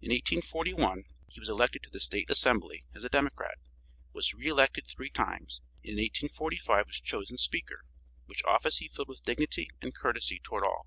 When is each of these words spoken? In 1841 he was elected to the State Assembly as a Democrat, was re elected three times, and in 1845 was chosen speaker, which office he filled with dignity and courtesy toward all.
In 0.00 0.08
1841 0.12 1.04
he 1.26 1.40
was 1.40 1.48
elected 1.50 1.82
to 1.82 1.90
the 1.90 2.00
State 2.00 2.30
Assembly 2.30 2.86
as 2.94 3.04
a 3.04 3.10
Democrat, 3.10 3.58
was 4.14 4.32
re 4.32 4.46
elected 4.46 4.86
three 4.86 5.10
times, 5.10 5.60
and 5.84 5.90
in 5.98 6.02
1845 6.06 6.86
was 6.86 7.00
chosen 7.02 7.36
speaker, 7.36 7.82
which 8.24 8.42
office 8.44 8.78
he 8.78 8.88
filled 8.88 9.08
with 9.10 9.24
dignity 9.24 9.68
and 9.82 9.94
courtesy 9.94 10.40
toward 10.42 10.64
all. 10.64 10.86